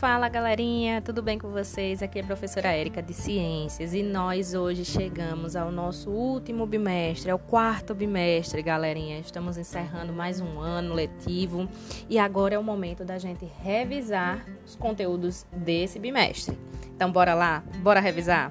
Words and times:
Fala 0.00 0.30
galerinha, 0.30 1.02
tudo 1.02 1.20
bem 1.20 1.38
com 1.38 1.50
vocês? 1.50 2.02
Aqui 2.02 2.20
é 2.20 2.22
a 2.22 2.24
professora 2.24 2.68
Érica 2.68 3.02
de 3.02 3.12
Ciências 3.12 3.92
e 3.92 4.02
nós 4.02 4.54
hoje 4.54 4.82
chegamos 4.82 5.54
ao 5.54 5.70
nosso 5.70 6.08
último 6.08 6.64
bimestre, 6.64 7.30
é 7.30 7.34
o 7.34 7.38
quarto 7.38 7.94
bimestre, 7.94 8.62
galerinha. 8.62 9.18
Estamos 9.18 9.58
encerrando 9.58 10.10
mais 10.10 10.40
um 10.40 10.58
ano 10.58 10.94
letivo 10.94 11.68
e 12.08 12.18
agora 12.18 12.54
é 12.54 12.58
o 12.58 12.64
momento 12.64 13.04
da 13.04 13.18
gente 13.18 13.44
revisar 13.62 14.42
os 14.64 14.74
conteúdos 14.74 15.44
desse 15.52 15.98
bimestre. 15.98 16.58
Então, 16.96 17.12
bora 17.12 17.34
lá? 17.34 17.62
Bora 17.82 18.00
revisar? 18.00 18.50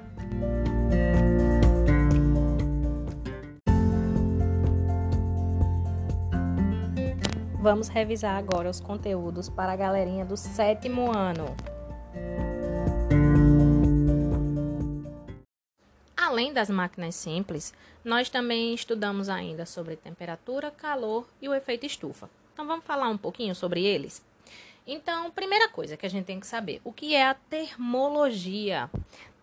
Vamos 7.60 7.88
revisar 7.88 8.38
agora 8.38 8.70
os 8.70 8.80
conteúdos 8.80 9.50
para 9.50 9.72
a 9.72 9.76
galerinha 9.76 10.24
do 10.24 10.34
sétimo 10.34 11.12
ano. 11.14 11.54
Além 16.16 16.54
das 16.54 16.70
máquinas 16.70 17.14
simples, 17.14 17.74
nós 18.02 18.30
também 18.30 18.72
estudamos 18.72 19.28
ainda 19.28 19.66
sobre 19.66 19.94
temperatura, 19.94 20.70
calor 20.70 21.28
e 21.42 21.50
o 21.50 21.54
efeito 21.54 21.84
estufa. 21.84 22.30
Então 22.54 22.66
vamos 22.66 22.86
falar 22.86 23.10
um 23.10 23.18
pouquinho 23.18 23.54
sobre 23.54 23.84
eles? 23.84 24.24
Então, 24.86 25.30
primeira 25.30 25.68
coisa 25.68 25.98
que 25.98 26.06
a 26.06 26.10
gente 26.10 26.24
tem 26.24 26.40
que 26.40 26.46
saber, 26.46 26.80
o 26.82 26.90
que 26.90 27.14
é 27.14 27.26
a 27.26 27.34
termologia? 27.34 28.88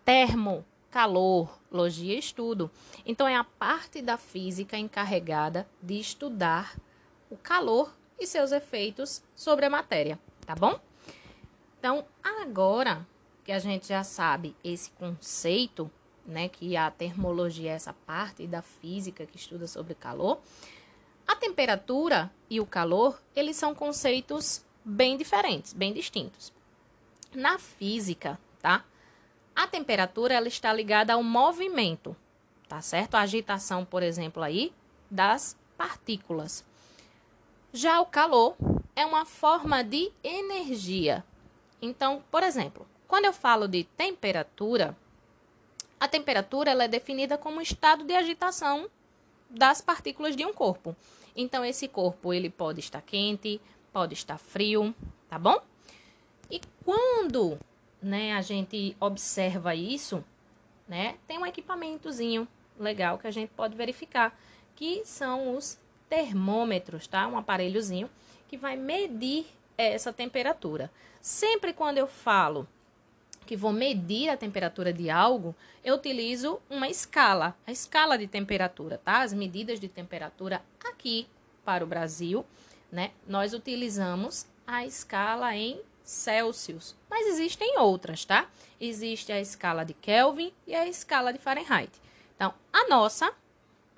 Termo, 0.04 0.64
calor, 0.90 1.56
logia, 1.70 2.18
estudo. 2.18 2.68
Então 3.06 3.28
é 3.28 3.36
a 3.36 3.44
parte 3.44 4.02
da 4.02 4.16
física 4.16 4.76
encarregada 4.76 5.68
de 5.80 6.00
estudar 6.00 6.76
o 7.30 7.36
calor 7.36 7.97
e 8.18 8.26
seus 8.26 8.52
efeitos 8.52 9.22
sobre 9.34 9.66
a 9.66 9.70
matéria, 9.70 10.18
tá 10.46 10.54
bom? 10.54 10.80
Então, 11.78 12.04
agora 12.22 13.06
que 13.44 13.52
a 13.52 13.58
gente 13.58 13.88
já 13.88 14.02
sabe 14.02 14.54
esse 14.62 14.90
conceito, 14.90 15.90
né, 16.26 16.48
que 16.48 16.76
a 16.76 16.90
termologia 16.90 17.70
é 17.70 17.74
essa 17.74 17.92
parte 17.92 18.46
da 18.46 18.60
física 18.60 19.24
que 19.24 19.36
estuda 19.36 19.66
sobre 19.66 19.94
calor, 19.94 20.40
a 21.26 21.36
temperatura 21.36 22.30
e 22.50 22.60
o 22.60 22.66
calor, 22.66 23.20
eles 23.36 23.56
são 23.56 23.74
conceitos 23.74 24.64
bem 24.84 25.16
diferentes, 25.16 25.72
bem 25.72 25.92
distintos. 25.92 26.52
Na 27.34 27.58
física, 27.58 28.38
tá? 28.60 28.84
A 29.54 29.66
temperatura 29.66 30.34
ela 30.34 30.48
está 30.48 30.72
ligada 30.72 31.12
ao 31.12 31.22
movimento, 31.22 32.16
tá 32.68 32.80
certo? 32.80 33.14
A 33.14 33.20
agitação, 33.20 33.84
por 33.84 34.02
exemplo, 34.02 34.42
aí 34.42 34.72
das 35.10 35.56
partículas. 35.76 36.64
Já 37.72 38.00
o 38.00 38.06
calor 38.06 38.56
é 38.96 39.04
uma 39.04 39.26
forma 39.26 39.84
de 39.84 40.10
energia. 40.24 41.22
Então, 41.82 42.22
por 42.30 42.42
exemplo, 42.42 42.86
quando 43.06 43.26
eu 43.26 43.32
falo 43.32 43.68
de 43.68 43.84
temperatura, 43.84 44.96
a 46.00 46.08
temperatura 46.08 46.70
ela 46.70 46.84
é 46.84 46.88
definida 46.88 47.36
como 47.36 47.60
estado 47.60 48.04
de 48.04 48.14
agitação 48.14 48.88
das 49.50 49.80
partículas 49.82 50.34
de 50.34 50.44
um 50.46 50.52
corpo. 50.52 50.96
Então, 51.36 51.64
esse 51.64 51.86
corpo 51.88 52.32
ele 52.32 52.48
pode 52.48 52.80
estar 52.80 53.02
quente, 53.02 53.60
pode 53.92 54.14
estar 54.14 54.38
frio, 54.38 54.94
tá 55.28 55.38
bom? 55.38 55.60
E 56.50 56.60
quando 56.84 57.58
né, 58.00 58.32
a 58.32 58.40
gente 58.40 58.96
observa 58.98 59.74
isso, 59.74 60.24
né, 60.88 61.16
tem 61.26 61.38
um 61.38 61.46
equipamentozinho 61.46 62.48
legal 62.78 63.18
que 63.18 63.26
a 63.26 63.30
gente 63.30 63.50
pode 63.50 63.76
verificar, 63.76 64.38
que 64.74 65.02
são 65.04 65.54
os 65.56 65.78
termômetros, 66.08 67.06
tá? 67.06 67.26
Um 67.26 67.36
aparelhozinho 67.36 68.08
que 68.48 68.56
vai 68.56 68.76
medir 68.76 69.46
essa 69.76 70.12
temperatura. 70.12 70.90
Sempre 71.20 71.72
quando 71.72 71.98
eu 71.98 72.06
falo 72.06 72.66
que 73.46 73.56
vou 73.56 73.72
medir 73.72 74.28
a 74.28 74.36
temperatura 74.36 74.92
de 74.92 75.08
algo, 75.08 75.54
eu 75.82 75.94
utilizo 75.94 76.60
uma 76.68 76.86
escala, 76.88 77.56
a 77.66 77.72
escala 77.72 78.18
de 78.18 78.26
temperatura, 78.26 79.00
tá? 79.02 79.22
As 79.22 79.32
medidas 79.32 79.80
de 79.80 79.88
temperatura 79.88 80.62
aqui 80.84 81.26
para 81.64 81.82
o 81.82 81.86
Brasil, 81.86 82.44
né? 82.92 83.12
Nós 83.26 83.54
utilizamos 83.54 84.46
a 84.66 84.84
escala 84.84 85.56
em 85.56 85.80
Celsius, 86.04 86.94
mas 87.08 87.26
existem 87.26 87.78
outras, 87.78 88.24
tá? 88.24 88.50
Existe 88.78 89.32
a 89.32 89.40
escala 89.40 89.84
de 89.84 89.94
Kelvin 89.94 90.52
e 90.66 90.74
a 90.74 90.86
escala 90.86 91.32
de 91.32 91.38
Fahrenheit. 91.38 91.92
Então, 92.36 92.52
a 92.72 92.86
nossa, 92.88 93.32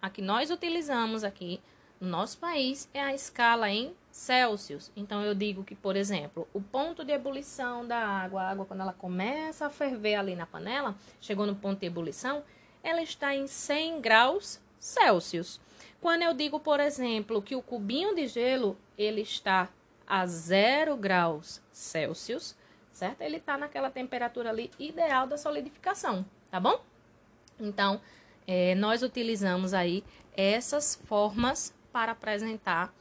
a 0.01 0.09
que 0.09 0.23
nós 0.23 0.51
utilizamos 0.51 1.25
aqui 1.25 1.61
no 2.01 2.09
nosso 2.09 2.39
país 2.39 2.89
é 2.95 3.01
a 3.01 3.15
escala 3.15 3.71
em 3.71 3.95
Celsius. 4.11 4.91
Então 4.97 5.23
eu 5.23 5.35
digo 5.35 5.63
que, 5.63 5.75
por 5.75 5.97
exemplo, 5.97 6.49
o 6.53 6.61
ponto 6.61 7.05
de 7.05 7.13
ebulição 7.13 7.87
da 7.87 7.99
água, 7.99 8.43
a 8.43 8.51
água 8.51 8.65
quando 8.65 8.81
ela 8.81 8.93
começa 8.93 9.67
a 9.67 9.71
ferver 9.71 10.15
ali 10.15 10.35
na 10.35 10.47
panela, 10.47 10.97
chegou 11.21 11.47
no 11.47 11.55
ponto 11.55 11.81
de 11.81 11.87
ebulição, 11.87 12.43
ela 12.83 13.03
está 13.03 13.35
em 13.35 13.47
100 13.47 14.01
graus 14.01 14.61
Celsius. 14.79 15.61
Quando 16.01 16.23
eu 16.23 16.33
digo, 16.33 16.59
por 16.59 16.81
exemplo, 16.81 17.43
que 17.43 17.55
o 17.55 17.63
cubinho 17.63 18.15
de 18.15 18.27
gelo 18.27 18.79
ele 18.97 19.21
está 19.21 19.69
a 20.07 20.27
0 20.27 20.97
graus 20.97 21.61
Celsius, 21.71 22.57
certo? 22.91 23.21
Ele 23.21 23.37
está 23.37 23.59
naquela 23.59 23.91
temperatura 23.91 24.49
ali 24.49 24.71
ideal 24.79 25.27
da 25.27 25.37
solidificação, 25.37 26.25
tá 26.51 26.59
bom? 26.59 26.83
Então, 27.59 28.01
é, 28.47 28.75
nós 28.75 29.03
utilizamos 29.03 29.75
aí 29.75 30.03
essas 30.35 30.95
formas 31.05 31.75
para 31.93 32.13
apresentar 32.13 32.93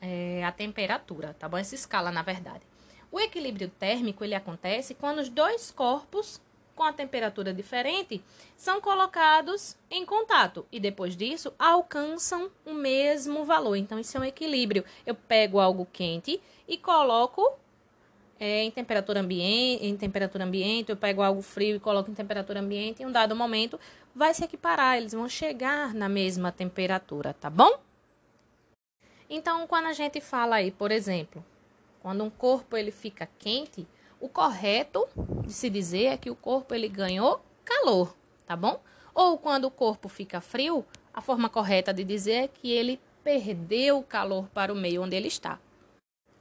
é, 0.00 0.44
a 0.44 0.52
temperatura, 0.52 1.34
tá 1.38 1.48
bom? 1.48 1.56
Essa 1.56 1.74
escala, 1.74 2.10
na 2.10 2.22
verdade. 2.22 2.62
O 3.10 3.20
equilíbrio 3.20 3.68
térmico 3.68 4.24
ele 4.24 4.34
acontece 4.34 4.94
quando 4.94 5.18
os 5.18 5.28
dois 5.28 5.70
corpos 5.70 6.40
com 6.74 6.82
a 6.82 6.92
temperatura 6.92 7.54
diferente 7.54 8.22
são 8.56 8.80
colocados 8.80 9.76
em 9.90 10.04
contato 10.04 10.66
e 10.70 10.78
depois 10.78 11.16
disso 11.16 11.52
alcançam 11.58 12.50
o 12.66 12.74
mesmo 12.74 13.44
valor. 13.44 13.76
Então 13.76 13.98
isso 13.98 14.16
é 14.16 14.20
um 14.20 14.24
equilíbrio. 14.24 14.84
Eu 15.06 15.14
pego 15.14 15.58
algo 15.58 15.88
quente 15.90 16.40
e 16.68 16.76
coloco 16.76 17.58
é, 18.38 18.62
em 18.62 18.70
temperatura 18.70 19.20
ambiente, 19.20 19.86
em 19.86 19.96
temperatura 19.96 20.44
ambiente, 20.44 20.90
eu 20.90 20.96
pego 20.96 21.22
algo 21.22 21.40
frio 21.40 21.76
e 21.76 21.80
coloco 21.80 22.10
em 22.10 22.14
temperatura 22.14 22.60
ambiente, 22.60 23.02
em 23.02 23.06
um 23.06 23.12
dado 23.12 23.34
momento 23.34 23.80
vai 24.14 24.34
se 24.34 24.44
equiparar, 24.44 24.98
eles 24.98 25.12
vão 25.12 25.28
chegar 25.28 25.94
na 25.94 26.08
mesma 26.08 26.52
temperatura, 26.52 27.34
tá 27.34 27.48
bom? 27.48 27.78
Então, 29.28 29.66
quando 29.66 29.86
a 29.86 29.92
gente 29.92 30.20
fala 30.20 30.56
aí, 30.56 30.70
por 30.70 30.92
exemplo, 30.92 31.44
quando 32.00 32.22
um 32.22 32.30
corpo 32.30 32.76
ele 32.76 32.92
fica 32.92 33.28
quente, 33.38 33.86
o 34.20 34.28
correto 34.28 35.06
de 35.44 35.52
se 35.52 35.68
dizer 35.68 36.04
é 36.06 36.16
que 36.16 36.30
o 36.30 36.36
corpo 36.36 36.74
ele 36.74 36.88
ganhou 36.88 37.40
calor, 37.64 38.14
tá 38.46 38.54
bom? 38.54 38.80
Ou 39.12 39.36
quando 39.36 39.64
o 39.64 39.70
corpo 39.70 40.08
fica 40.08 40.40
frio, 40.40 40.84
a 41.12 41.20
forma 41.20 41.48
correta 41.48 41.92
de 41.92 42.04
dizer 42.04 42.44
é 42.44 42.48
que 42.48 42.70
ele 42.70 43.00
perdeu 43.24 43.98
o 43.98 44.04
calor 44.04 44.48
para 44.50 44.72
o 44.72 44.76
meio 44.76 45.02
onde 45.02 45.16
ele 45.16 45.26
está. 45.26 45.58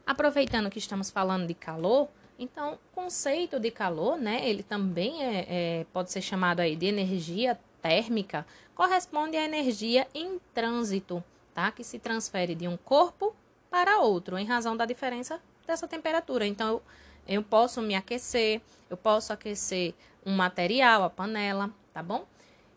Aproveitando 0.06 0.69
que 0.69 0.78
estamos 0.78 1.09
falando 1.09 1.47
de 1.47 1.56
calor, 1.56 2.07
então 2.38 2.73
o 2.73 2.78
conceito 2.94 3.59
de 3.59 3.72
calor, 3.72 4.17
né, 4.17 4.47
ele 4.47 4.62
também 4.62 5.23
é, 5.23 5.46
é, 5.50 5.85
pode 5.91 6.12
ser 6.12 6.22
chamado 6.22 6.59
aí 6.59 6.75
de 6.75 6.85
energia 6.85 7.59
térmica, 7.81 8.46
corresponde 8.75 9.35
à 9.35 9.44
energia 9.44 10.07
em 10.13 10.40
trânsito 10.53 11.23
tá? 11.56 11.72
Que 11.72 11.84
se 11.84 11.98
transfere 11.98 12.54
de 12.54 12.68
um 12.68 12.78
corpo 12.78 13.34
para 13.72 14.00
outro 14.00 14.38
em 14.38 14.46
razão 14.46 14.78
da 14.78 14.86
diferença 14.86 15.42
dessa 15.66 15.88
temperatura. 15.88 16.46
Então, 16.46 16.68
eu, 16.68 16.84
eu 17.28 17.42
posso 17.42 17.82
me 17.82 17.96
aquecer, 17.96 18.62
eu 18.90 18.98
posso 18.98 19.34
aquecer 19.34 19.96
um 20.26 20.36
material, 20.36 21.04
a 21.04 21.10
panela, 21.10 21.72
tá 21.94 22.04
bom? 22.04 22.28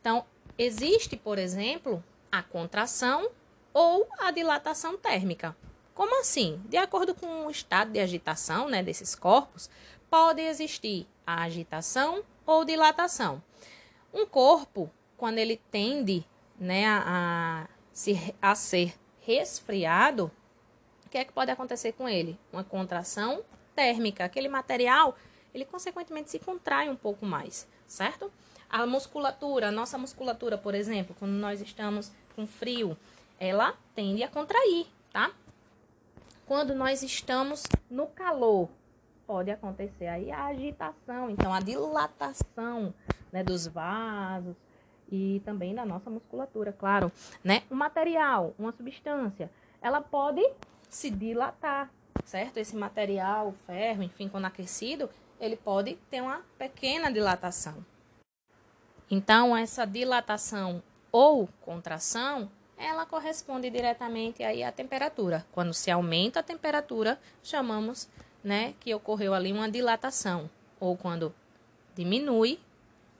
Então, 0.01 0.25
existe, 0.57 1.17
por 1.17 1.39
exemplo, 1.39 2.03
a 2.31 2.43
contração 2.43 3.29
ou 3.75 4.09
a 4.19 4.31
dilatação 4.31 4.97
térmica. 4.97 5.57
Como 5.95 6.21
assim? 6.21 6.63
De 6.69 6.77
acordo 6.77 7.15
com 7.15 7.47
o 7.47 7.51
estado 7.51 7.91
de 7.91 7.99
agitação 7.99 8.69
né, 8.69 8.83
desses 8.83 9.15
corpos, 9.15 9.69
pode 10.09 10.41
existir 10.41 11.07
a 11.27 11.43
agitação 11.43 12.23
ou 12.47 12.65
dilatação. 12.65 13.43
Um 14.15 14.25
corpo, 14.25 14.91
quando 15.17 15.39
ele 15.39 15.61
tende 15.71 16.25
né, 16.59 16.87
a, 16.87 17.69
se, 17.99 18.33
a 18.41 18.55
ser 18.55 18.95
resfriado, 19.23 20.31
o 21.05 21.09
que 21.09 21.19
é 21.19 21.25
que 21.25 21.33
pode 21.33 21.51
acontecer 21.51 21.91
com 21.95 22.09
ele? 22.09 22.39
Uma 22.53 22.63
contração 22.63 23.43
térmica. 23.75 24.25
Aquele 24.25 24.49
material, 24.49 25.17
ele 25.53 25.65
consequentemente 25.65 26.31
se 26.31 26.39
contrai 26.39 26.89
um 26.89 26.95
pouco 26.95 27.27
mais, 27.27 27.67
certo? 27.89 28.31
A 28.71 28.87
musculatura, 28.87 29.67
a 29.67 29.73
nossa 29.73 29.99
musculatura, 29.99 30.57
por 30.57 30.77
exemplo, 30.77 31.17
quando 31.19 31.33
nós 31.33 31.61
estamos 31.61 32.13
com 32.37 32.47
frio, 32.47 32.97
ela 33.37 33.75
tende 33.97 34.23
a 34.23 34.29
contrair, 34.29 34.87
tá? 35.13 35.33
Quando 36.47 36.77
nós 36.77 37.03
estamos 37.03 37.65
no 37.91 38.07
calor, 38.07 38.69
pode 39.27 39.51
acontecer 39.51 40.07
aí 40.07 40.31
a 40.31 40.47
agitação, 40.47 41.31
então 41.31 41.53
a 41.53 41.59
dilatação 41.59 42.95
né, 43.33 43.43
dos 43.43 43.67
vasos, 43.67 44.55
e 45.11 45.41
também 45.45 45.75
da 45.75 45.85
nossa 45.85 46.11
musculatura, 46.11 46.73
claro, 46.73 47.11
né? 47.43 47.63
Um 47.71 47.75
material, 47.75 48.55
uma 48.59 48.73
substância, 48.73 49.51
ela 49.81 50.01
pode 50.01 50.43
se 50.89 51.11
dilatar, 51.11 51.91
certo? 52.25 52.59
Esse 52.59 52.77
material, 52.77 53.49
o 53.49 53.53
ferro, 53.53 54.03
enfim, 54.03 54.29
quando 54.29 54.47
aquecido, 54.47 55.09
ele 55.41 55.57
pode 55.57 55.95
ter 56.11 56.21
uma 56.21 56.43
pequena 56.59 57.11
dilatação. 57.11 57.85
Então, 59.11 59.57
essa 59.57 59.87
dilatação 59.87 60.83
ou 61.11 61.49
contração, 61.63 62.51
ela 62.77 63.07
corresponde 63.07 63.71
diretamente 63.71 64.43
aí 64.43 64.63
à 64.63 64.71
temperatura. 64.71 65.45
Quando 65.53 65.73
se 65.73 65.91
aumenta 65.91 66.41
a 66.41 66.43
temperatura, 66.43 67.19
chamamos, 67.43 68.09
né, 68.45 68.75
que 68.79 68.95
ocorreu 68.95 69.35
ali 69.35 69.53
uma 69.53 69.71
dilatação. 69.71 70.51
Ou 70.79 70.97
quando 70.97 71.35
diminui 71.95 72.61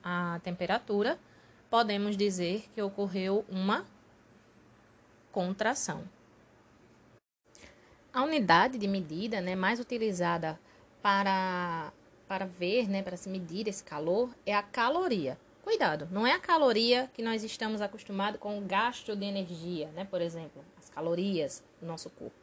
a 0.03 0.39
temperatura, 0.43 1.19
podemos 1.69 2.17
dizer 2.17 2.65
que 2.73 2.81
ocorreu 2.81 3.45
uma 3.47 3.85
contração. 5.31 6.03
A 8.11 8.23
unidade 8.23 8.77
de 8.77 8.87
medida 8.87 9.39
né, 9.39 9.55
mais 9.55 9.79
utilizada 9.79 10.59
para, 11.01 11.93
para 12.27 12.45
ver, 12.45 12.89
né, 12.89 13.03
para 13.03 13.15
se 13.15 13.29
medir 13.29 13.67
esse 13.67 13.83
calor, 13.83 14.29
é 14.45 14.53
a 14.53 14.63
caloria. 14.63 15.37
Cuidado, 15.63 16.07
não 16.11 16.25
é 16.25 16.31
a 16.31 16.39
caloria 16.39 17.09
que 17.13 17.21
nós 17.21 17.43
estamos 17.43 17.81
acostumados 17.81 18.39
com 18.39 18.57
o 18.57 18.61
gasto 18.61 19.15
de 19.15 19.25
energia, 19.25 19.87
né? 19.93 20.03
Por 20.03 20.19
exemplo, 20.19 20.65
as 20.79 20.89
calorias 20.89 21.63
do 21.79 21.85
nosso 21.85 22.09
corpo. 22.09 22.35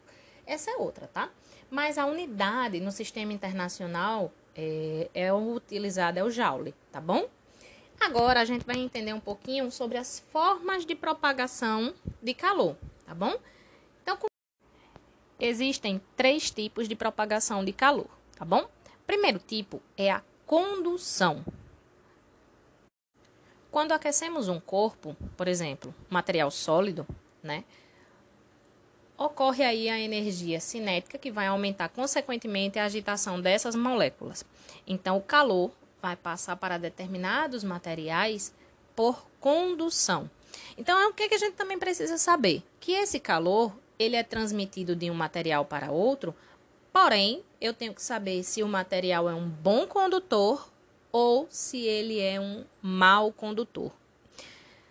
Essa 0.46 0.70
é 0.70 0.76
outra, 0.76 1.08
tá? 1.08 1.28
Mas 1.68 1.98
a 1.98 2.06
unidade 2.06 2.78
no 2.78 2.92
sistema 2.92 3.32
internacional 3.32 4.30
é, 4.54 5.10
é 5.12 5.32
utilizada, 5.32 6.20
é 6.20 6.22
o 6.22 6.30
joule, 6.30 6.72
tá 6.92 7.00
bom? 7.00 7.28
Agora 8.00 8.40
a 8.40 8.44
gente 8.44 8.64
vai 8.64 8.76
entender 8.76 9.12
um 9.12 9.20
pouquinho 9.20 9.70
sobre 9.70 9.98
as 9.98 10.20
formas 10.30 10.84
de 10.84 10.94
propagação 10.94 11.94
de 12.22 12.34
calor, 12.34 12.76
tá 13.04 13.14
bom? 13.14 13.36
Então, 14.02 14.18
existem 15.40 16.00
três 16.16 16.50
tipos 16.50 16.88
de 16.88 16.94
propagação 16.94 17.64
de 17.64 17.72
calor, 17.72 18.08
tá 18.36 18.44
bom? 18.44 18.68
Primeiro 19.06 19.38
tipo 19.38 19.82
é 19.96 20.10
a 20.10 20.22
condução. 20.46 21.44
Quando 23.70 23.92
aquecemos 23.92 24.48
um 24.48 24.60
corpo, 24.60 25.16
por 25.36 25.48
exemplo, 25.48 25.94
material 26.08 26.50
sólido, 26.50 27.06
né? 27.42 27.64
Ocorre 29.18 29.64
aí 29.64 29.88
a 29.88 29.98
energia 29.98 30.60
cinética 30.60 31.18
que 31.18 31.30
vai 31.30 31.46
aumentar 31.46 31.88
consequentemente 31.88 32.78
a 32.78 32.84
agitação 32.84 33.40
dessas 33.40 33.74
moléculas. 33.74 34.44
Então, 34.86 35.16
o 35.16 35.22
calor 35.22 35.70
vai 36.00 36.16
passar 36.16 36.56
para 36.56 36.78
determinados 36.78 37.64
materiais 37.64 38.52
por 38.94 39.26
condução. 39.40 40.30
Então, 40.76 40.98
é 40.98 41.06
o 41.06 41.12
que 41.12 41.22
a 41.34 41.38
gente 41.38 41.54
também 41.54 41.78
precisa 41.78 42.18
saber? 42.18 42.62
Que 42.80 42.92
esse 42.92 43.20
calor 43.20 43.72
ele 43.98 44.16
é 44.16 44.22
transmitido 44.22 44.94
de 44.94 45.10
um 45.10 45.14
material 45.14 45.64
para 45.64 45.90
outro, 45.90 46.34
porém, 46.92 47.42
eu 47.60 47.72
tenho 47.72 47.94
que 47.94 48.02
saber 48.02 48.42
se 48.42 48.62
o 48.62 48.68
material 48.68 49.28
é 49.28 49.34
um 49.34 49.48
bom 49.48 49.86
condutor 49.86 50.68
ou 51.10 51.46
se 51.50 51.78
ele 51.78 52.20
é 52.20 52.38
um 52.40 52.64
mau 52.82 53.32
condutor. 53.32 53.90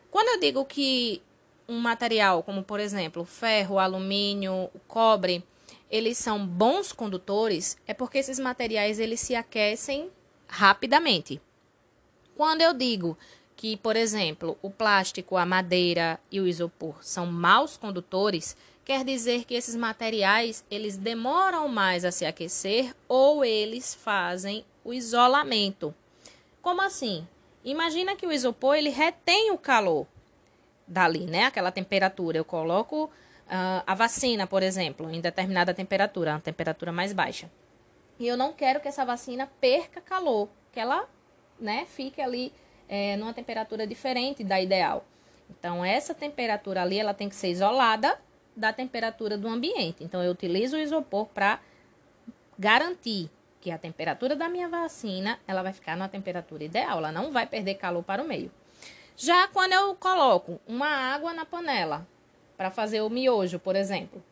Quando 0.09 0.29
eu 0.29 0.39
digo 0.39 0.65
que 0.65 1.21
um 1.67 1.79
material, 1.79 2.41
como 2.41 2.63
por 2.63 2.79
exemplo 2.79 3.25
ferro, 3.25 3.79
alumínio, 3.79 4.69
cobre, 4.87 5.43
eles 5.89 6.17
são 6.17 6.45
bons 6.45 6.91
condutores, 6.91 7.77
é 7.85 7.93
porque 7.93 8.17
esses 8.17 8.39
materiais 8.39 8.99
eles 8.99 9.19
se 9.19 9.35
aquecem 9.35 10.09
rapidamente. 10.47 11.41
Quando 12.35 12.61
eu 12.61 12.73
digo 12.73 13.17
que, 13.55 13.77
por 13.77 13.95
exemplo, 13.95 14.57
o 14.61 14.69
plástico, 14.69 15.37
a 15.37 15.45
madeira 15.45 16.19
e 16.31 16.39
o 16.39 16.47
isopor 16.47 16.95
são 17.01 17.25
maus 17.25 17.77
condutores, 17.77 18.55
quer 18.83 19.03
dizer 19.03 19.45
que 19.45 19.55
esses 19.55 19.75
materiais 19.75 20.65
eles 20.69 20.97
demoram 20.97 21.67
mais 21.67 22.05
a 22.05 22.11
se 22.11 22.25
aquecer 22.25 22.93
ou 23.07 23.43
eles 23.43 23.95
fazem 23.95 24.65
o 24.83 24.93
isolamento. 24.93 25.95
Como 26.61 26.81
assim? 26.81 27.27
Imagina 27.63 28.15
que 28.15 28.27
o 28.27 28.31
isopor 28.31 28.75
ele 28.75 28.89
retém 28.89 29.51
o 29.51 29.57
calor 29.57 30.05
dali, 30.87 31.25
né? 31.25 31.45
Aquela 31.45 31.71
temperatura. 31.71 32.37
Eu 32.37 32.45
coloco 32.45 33.05
uh, 33.05 33.83
a 33.85 33.95
vacina, 33.95 34.45
por 34.45 34.61
exemplo, 34.61 35.09
em 35.09 35.21
determinada 35.21 35.73
temperatura, 35.73 36.33
uma 36.33 36.39
temperatura 36.39 36.91
mais 36.91 37.13
baixa. 37.13 37.49
E 38.19 38.27
eu 38.27 38.37
não 38.37 38.53
quero 38.53 38.79
que 38.79 38.87
essa 38.87 39.03
vacina 39.03 39.49
perca 39.59 39.99
calor, 39.99 40.49
que 40.71 40.79
ela 40.79 41.07
né, 41.59 41.85
fique 41.85 42.21
ali 42.21 42.53
é, 42.87 43.15
numa 43.17 43.33
temperatura 43.33 43.85
diferente 43.85 44.43
da 44.43 44.61
ideal. 44.61 45.05
Então, 45.49 45.83
essa 45.83 46.13
temperatura 46.13 46.81
ali 46.81 46.99
ela 46.99 47.13
tem 47.13 47.29
que 47.29 47.35
ser 47.35 47.49
isolada 47.49 48.19
da 48.55 48.71
temperatura 48.71 49.37
do 49.37 49.47
ambiente. 49.47 50.03
Então, 50.03 50.23
eu 50.23 50.31
utilizo 50.31 50.77
o 50.77 50.79
isopor 50.79 51.27
para 51.27 51.59
garantir 52.57 53.29
que 53.59 53.71
a 53.71 53.77
temperatura 53.77 54.35
da 54.35 54.47
minha 54.47 54.69
vacina 54.69 55.39
ela 55.47 55.63
vai 55.63 55.73
ficar 55.73 55.97
na 55.97 56.07
temperatura 56.07 56.63
ideal, 56.63 56.99
ela 56.99 57.11
não 57.11 57.31
vai 57.31 57.45
perder 57.47 57.75
calor 57.75 58.03
para 58.03 58.23
o 58.23 58.27
meio. 58.27 58.51
Já 59.17 59.47
quando 59.47 59.73
eu 59.73 59.95
coloco 59.95 60.59
uma 60.67 60.87
água 60.87 61.33
na 61.33 61.45
panela 61.45 62.07
para 62.55 62.69
fazer 62.69 63.01
o 63.01 63.09
miojo, 63.09 63.59
por 63.59 63.75
exemplo, 63.75 64.23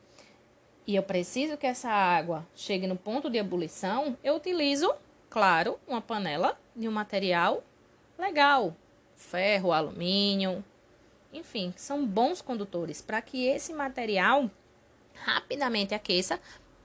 e 0.85 0.95
eu 0.95 1.03
preciso 1.03 1.57
que 1.57 1.65
essa 1.65 1.89
água 1.89 2.45
chegue 2.56 2.88
no 2.88 2.95
ponto 2.95 3.30
de 3.30 3.38
ebulição, 3.38 4.18
eu 4.24 4.35
utilizo, 4.35 4.94
claro, 5.30 5.80
uma 5.88 6.01
panela 6.01 6.59
de 6.75 6.88
um 6.88 6.91
material 6.91 7.63
legal, 8.18 8.75
ferro, 9.15 9.71
alumínio, 9.71 10.63
enfim, 11.31 11.74
são 11.75 12.06
bons 12.06 12.41
condutores 12.41 13.01
para 13.01 13.21
que 13.21 13.47
esse 13.47 13.74
material 13.74 14.50
rapidamente 15.13 15.95
aqueça 15.95 16.39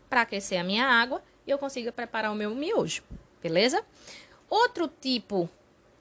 para 0.09 0.23
aquecer 0.23 0.61
a 0.61 0.65
minha 0.65 0.87
água 0.87 1.23
e 1.47 1.51
eu 1.51 1.59
consiga 1.59 1.93
preparar 1.93 2.33
o 2.33 2.37
meu 2.37 2.55
miojo, 2.55 3.03
beleza? 3.43 3.85
Outro 4.49 4.89
tipo 4.89 5.49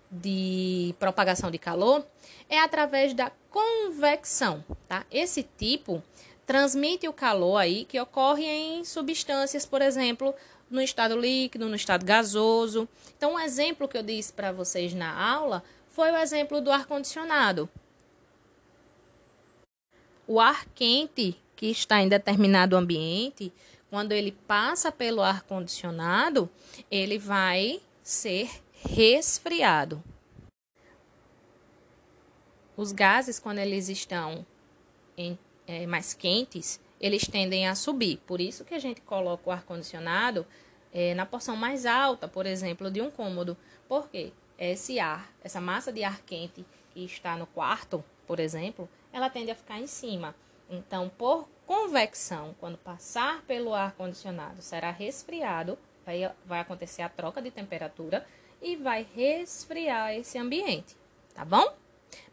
de 0.09 0.95
propagação 0.99 1.51
de 1.51 1.57
calor 1.57 2.05
é 2.49 2.59
através 2.59 3.13
da 3.13 3.31
convecção, 3.49 4.63
tá? 4.87 5.05
Esse 5.11 5.43
tipo 5.43 6.01
transmite 6.47 7.09
o 7.09 7.13
calor 7.13 7.57
aí 7.57 7.83
que 7.83 7.99
ocorre 7.99 8.45
em 8.45 8.85
substâncias, 8.85 9.65
por 9.65 9.81
exemplo, 9.81 10.33
no 10.71 10.81
estado 10.81 11.19
líquido, 11.19 11.67
no 11.67 11.75
estado 11.75 12.05
gasoso. 12.05 12.87
Então, 13.17 13.33
um 13.33 13.39
exemplo 13.39 13.87
que 13.87 13.97
eu 13.97 14.01
disse 14.01 14.31
para 14.31 14.53
vocês 14.53 14.93
na 14.93 15.13
aula 15.13 15.61
foi 15.89 16.09
o 16.09 16.17
exemplo 16.17 16.61
do 16.61 16.71
ar 16.71 16.85
condicionado. 16.85 17.69
O 20.25 20.39
ar 20.39 20.65
quente 20.73 21.35
que 21.53 21.67
está 21.67 22.01
em 22.01 22.07
determinado 22.07 22.77
ambiente, 22.77 23.51
quando 23.89 24.13
ele 24.13 24.31
passa 24.31 24.89
pelo 24.89 25.21
ar 25.21 25.43
condicionado, 25.43 26.49
ele 26.89 27.17
vai 27.17 27.81
ser 28.01 28.49
resfriado. 28.73 30.01
Os 32.77 32.91
gases, 32.93 33.39
quando 33.39 33.57
eles 33.57 33.89
estão 33.89 34.45
em, 35.17 35.37
é, 35.67 35.85
mais 35.85 36.13
quentes, 36.13 36.79
eles 36.99 37.27
tendem 37.27 37.67
a 37.67 37.75
subir. 37.75 38.17
Por 38.25 38.41
isso 38.41 38.65
que 38.65 38.73
a 38.73 38.79
gente 38.79 39.01
coloca 39.01 39.49
o 39.49 39.51
ar-condicionado 39.51 40.45
é, 40.93 41.13
na 41.13 41.25
porção 41.25 41.55
mais 41.55 41.85
alta, 41.85 42.27
por 42.27 42.45
exemplo, 42.45 42.89
de 42.89 43.01
um 43.01 43.11
cômodo. 43.11 43.55
Por 43.87 44.09
quê? 44.09 44.31
Esse 44.57 44.99
ar, 44.99 45.31
essa 45.43 45.61
massa 45.61 45.91
de 45.91 46.03
ar 46.03 46.21
quente 46.21 46.65
que 46.91 47.03
está 47.05 47.35
no 47.35 47.45
quarto, 47.45 48.03
por 48.25 48.39
exemplo, 48.39 48.89
ela 49.13 49.29
tende 49.29 49.51
a 49.51 49.55
ficar 49.55 49.79
em 49.79 49.85
cima. 49.85 50.33
Então, 50.69 51.09
por 51.09 51.47
convecção, 51.65 52.55
quando 52.59 52.77
passar 52.77 53.41
pelo 53.43 53.73
ar 53.73 53.91
condicionado, 53.93 54.61
será 54.61 54.89
resfriado, 54.89 55.77
vai, 56.05 56.31
vai 56.45 56.59
acontecer 56.59 57.01
a 57.01 57.09
troca 57.09 57.41
de 57.41 57.51
temperatura 57.51 58.25
e 58.61 58.75
vai 58.75 59.05
resfriar 59.15 60.15
esse 60.15 60.37
ambiente, 60.37 60.95
tá 61.35 61.45
bom? 61.45 61.73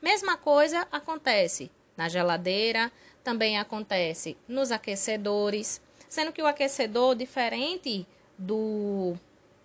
Mesma 0.01 0.37
coisa 0.37 0.87
acontece 0.91 1.71
na 1.97 2.09
geladeira, 2.09 2.91
também 3.25 3.59
acontece 3.59 4.37
nos 4.47 4.71
aquecedores, 4.71 5.81
sendo 6.09 6.31
que 6.31 6.43
o 6.43 6.47
aquecedor, 6.47 7.17
diferente 7.17 8.07
do 8.39 9.15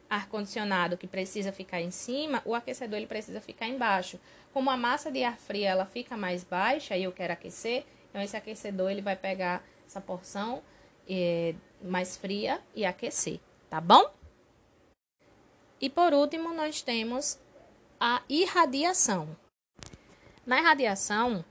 ar-condicionado 0.09 0.97
que 0.97 1.05
precisa 1.05 1.51
ficar 1.51 1.81
em 1.81 1.91
cima, 1.91 2.41
o 2.45 2.55
aquecedor 2.55 2.97
ele 2.97 3.05
precisa 3.05 3.41
ficar 3.41 3.67
embaixo. 3.67 4.19
Como 4.51 4.69
a 4.71 4.77
massa 4.77 5.11
de 5.11 5.23
ar 5.23 5.37
fria 5.37 5.69
ela 5.69 5.85
fica 5.85 6.17
mais 6.17 6.43
baixa 6.43 6.97
e 6.97 7.03
eu 7.03 7.11
quero 7.11 7.33
aquecer, 7.33 7.85
então 8.09 8.21
esse 8.21 8.35
aquecedor 8.35 8.89
ele 8.89 9.01
vai 9.01 9.15
pegar 9.15 9.63
essa 9.85 10.01
porção 10.01 10.63
é, 11.07 11.53
mais 11.83 12.15
fria 12.15 12.59
e 12.73 12.85
aquecer, 12.85 13.39
tá 13.69 13.79
bom? 13.81 14.09
E 15.81 15.89
por 15.89 16.13
último, 16.13 16.53
nós 16.53 16.81
temos 16.81 17.39
a 17.99 18.21
irradiação. 18.27 19.35
Na 20.45 20.59
irradiação, 20.59 21.45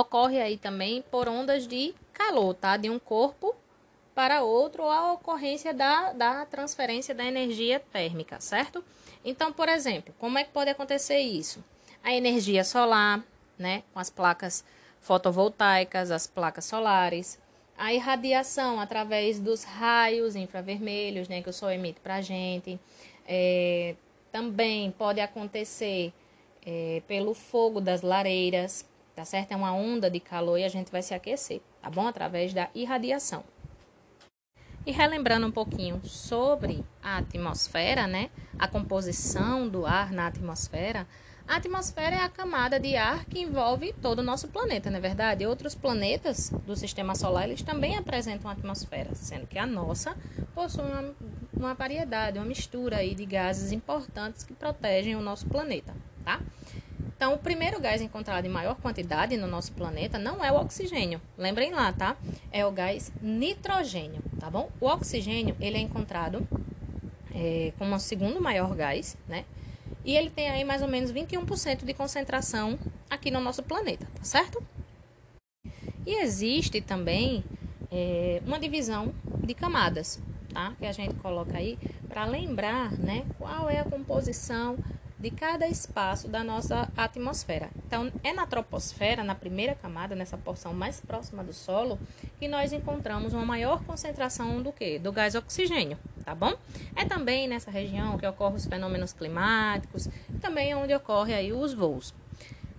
ocorre 0.00 0.40
aí 0.40 0.56
também 0.56 1.02
por 1.10 1.28
ondas 1.28 1.66
de 1.66 1.94
calor, 2.12 2.54
tá? 2.54 2.76
De 2.76 2.90
um 2.90 2.98
corpo 2.98 3.54
para 4.14 4.42
outro, 4.42 4.82
ou 4.84 4.90
a 4.90 5.12
ocorrência 5.12 5.74
da, 5.74 6.12
da 6.12 6.46
transferência 6.46 7.14
da 7.14 7.24
energia 7.24 7.78
térmica, 7.78 8.40
certo? 8.40 8.82
Então, 9.24 9.52
por 9.52 9.68
exemplo, 9.68 10.14
como 10.18 10.38
é 10.38 10.44
que 10.44 10.50
pode 10.50 10.70
acontecer 10.70 11.18
isso? 11.18 11.62
A 12.02 12.14
energia 12.14 12.64
solar, 12.64 13.22
né? 13.58 13.82
Com 13.92 13.98
as 13.98 14.08
placas 14.08 14.64
fotovoltaicas, 15.00 16.10
as 16.10 16.26
placas 16.26 16.64
solares, 16.64 17.38
a 17.76 17.92
irradiação 17.92 18.80
através 18.80 19.38
dos 19.38 19.64
raios 19.64 20.34
infravermelhos, 20.34 21.28
né? 21.28 21.42
Que 21.42 21.50
o 21.50 21.52
sol 21.52 21.70
emite 21.70 22.00
para 22.00 22.16
a 22.16 22.22
gente 22.22 22.78
É, 23.28 23.96
também 24.30 24.92
pode 24.92 25.20
acontecer 25.20 26.12
é, 26.64 27.02
pelo 27.08 27.34
fogo 27.34 27.80
das 27.80 28.02
lareiras, 28.02 28.86
tá 29.16 29.24
certo? 29.24 29.52
É 29.52 29.56
uma 29.56 29.72
onda 29.72 30.10
de 30.10 30.20
calor 30.20 30.58
e 30.58 30.64
a 30.64 30.68
gente 30.68 30.92
vai 30.92 31.00
se 31.00 31.14
aquecer, 31.14 31.62
tá 31.80 31.88
bom? 31.88 32.06
Através 32.06 32.52
da 32.52 32.68
irradiação. 32.74 33.42
E 34.84 34.92
relembrando 34.92 35.46
um 35.46 35.50
pouquinho 35.50 36.00
sobre 36.04 36.84
a 37.02 37.16
atmosfera, 37.16 38.06
né? 38.06 38.30
A 38.58 38.68
composição 38.68 39.66
do 39.68 39.86
ar 39.86 40.12
na 40.12 40.26
atmosfera. 40.26 41.08
A 41.48 41.56
atmosfera 41.56 42.16
é 42.16 42.20
a 42.20 42.28
camada 42.28 42.78
de 42.78 42.94
ar 42.94 43.24
que 43.24 43.40
envolve 43.40 43.94
todo 43.94 44.18
o 44.18 44.22
nosso 44.22 44.48
planeta, 44.48 44.90
não 44.90 44.98
é 44.98 45.00
verdade? 45.00 45.46
Outros 45.46 45.74
planetas 45.74 46.50
do 46.66 46.76
sistema 46.76 47.14
solar, 47.14 47.44
eles 47.48 47.62
também 47.62 47.96
apresentam 47.96 48.50
atmosfera, 48.50 49.14
sendo 49.14 49.46
que 49.46 49.58
a 49.58 49.66
nossa 49.66 50.16
possui 50.54 50.84
uma, 50.84 51.14
uma 51.54 51.74
variedade, 51.74 52.38
uma 52.38 52.44
mistura 52.44 52.98
aí 52.98 53.14
de 53.14 53.24
gases 53.24 53.72
importantes 53.72 54.44
que 54.44 54.52
protegem 54.52 55.16
o 55.16 55.20
nosso 55.20 55.46
planeta, 55.46 55.94
tá? 56.24 56.40
Então, 57.16 57.32
o 57.32 57.38
primeiro 57.38 57.80
gás 57.80 58.02
encontrado 58.02 58.44
em 58.44 58.50
maior 58.50 58.74
quantidade 58.74 59.38
no 59.38 59.46
nosso 59.46 59.72
planeta 59.72 60.18
não 60.18 60.44
é 60.44 60.52
o 60.52 60.56
oxigênio. 60.56 61.20
Lembrem 61.38 61.72
lá, 61.72 61.90
tá? 61.90 62.14
É 62.52 62.66
o 62.66 62.70
gás 62.70 63.10
nitrogênio, 63.22 64.22
tá 64.38 64.50
bom? 64.50 64.70
O 64.78 64.86
oxigênio, 64.86 65.56
ele 65.58 65.78
é 65.78 65.80
encontrado 65.80 66.46
é, 67.34 67.72
como 67.78 67.94
o 67.94 67.98
segundo 67.98 68.38
maior 68.38 68.74
gás, 68.74 69.16
né? 69.26 69.46
E 70.04 70.14
ele 70.14 70.28
tem 70.28 70.50
aí 70.50 70.62
mais 70.62 70.82
ou 70.82 70.88
menos 70.88 71.10
21% 71.10 71.86
de 71.86 71.94
concentração 71.94 72.78
aqui 73.08 73.30
no 73.30 73.40
nosso 73.40 73.62
planeta, 73.62 74.06
tá 74.14 74.22
certo? 74.22 74.62
E 76.06 76.22
existe 76.22 76.82
também 76.82 77.42
é, 77.90 78.42
uma 78.46 78.58
divisão 78.58 79.14
de 79.42 79.54
camadas, 79.54 80.20
tá? 80.52 80.74
Que 80.78 80.84
a 80.84 80.92
gente 80.92 81.14
coloca 81.14 81.56
aí 81.56 81.78
para 82.08 82.26
lembrar, 82.26 82.92
né? 82.92 83.24
Qual 83.38 83.70
é 83.70 83.80
a 83.80 83.84
composição 83.84 84.76
de 85.18 85.30
cada 85.30 85.66
espaço 85.66 86.28
da 86.28 86.44
nossa 86.44 86.90
atmosfera. 86.96 87.70
Então, 87.86 88.12
é 88.22 88.32
na 88.32 88.46
troposfera, 88.46 89.24
na 89.24 89.34
primeira 89.34 89.74
camada, 89.74 90.14
nessa 90.14 90.36
porção 90.36 90.74
mais 90.74 91.00
próxima 91.00 91.42
do 91.42 91.54
solo, 91.54 91.98
que 92.38 92.46
nós 92.46 92.72
encontramos 92.72 93.32
uma 93.32 93.44
maior 93.44 93.82
concentração 93.84 94.62
do 94.62 94.72
que? 94.72 94.98
Do 94.98 95.10
gás 95.12 95.34
oxigênio, 95.34 95.98
tá 96.24 96.34
bom? 96.34 96.54
É 96.94 97.04
também 97.04 97.48
nessa 97.48 97.70
região 97.70 98.18
que 98.18 98.26
ocorrem 98.26 98.56
os 98.56 98.66
fenômenos 98.66 99.12
climáticos, 99.12 100.08
também 100.40 100.74
onde 100.74 100.94
ocorre 100.94 101.32
aí 101.32 101.52
os 101.52 101.72
voos. 101.72 102.14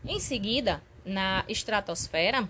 Em 0.06 0.20
seguida, 0.20 0.82
na 1.04 1.44
estratosfera, 1.48 2.48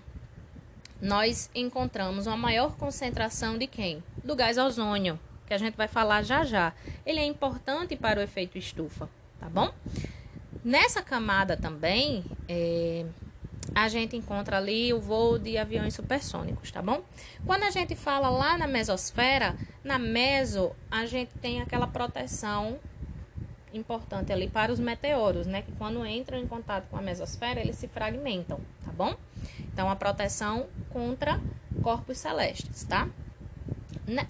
nós 1.00 1.48
encontramos 1.54 2.26
uma 2.26 2.36
maior 2.36 2.76
concentração 2.76 3.56
de 3.56 3.66
quem? 3.66 4.02
Do 4.22 4.36
gás 4.36 4.58
ozônio, 4.58 5.18
que 5.46 5.54
a 5.54 5.58
gente 5.58 5.76
vai 5.76 5.88
falar 5.88 6.22
já 6.22 6.44
já. 6.44 6.74
Ele 7.06 7.20
é 7.20 7.24
importante 7.24 7.96
para 7.96 8.20
o 8.20 8.22
efeito 8.22 8.58
estufa 8.58 9.08
tá 9.38 9.48
bom? 9.48 9.72
Nessa 10.64 11.02
camada 11.02 11.56
também, 11.56 12.24
é, 12.48 13.06
a 13.74 13.88
gente 13.88 14.16
encontra 14.16 14.56
ali 14.56 14.92
o 14.92 15.00
voo 15.00 15.38
de 15.38 15.56
aviões 15.56 15.94
supersônicos, 15.94 16.70
tá 16.70 16.82
bom? 16.82 17.02
Quando 17.46 17.64
a 17.64 17.70
gente 17.70 17.94
fala 17.94 18.28
lá 18.28 18.58
na 18.58 18.66
mesosfera, 18.66 19.56
na 19.84 19.98
meso, 19.98 20.72
a 20.90 21.06
gente 21.06 21.30
tem 21.40 21.60
aquela 21.60 21.86
proteção 21.86 22.78
importante 23.72 24.32
ali 24.32 24.48
para 24.48 24.72
os 24.72 24.80
meteoros, 24.80 25.46
né? 25.46 25.62
Que 25.62 25.72
quando 25.72 26.04
entram 26.06 26.38
em 26.38 26.46
contato 26.46 26.88
com 26.90 26.96
a 26.96 27.02
mesosfera, 27.02 27.60
eles 27.60 27.76
se 27.76 27.86
fragmentam, 27.88 28.60
tá 28.84 28.92
bom? 28.92 29.14
Então, 29.60 29.90
a 29.90 29.96
proteção 29.96 30.66
contra 30.90 31.40
corpos 31.82 32.18
celestes, 32.18 32.84
tá? 32.84 33.08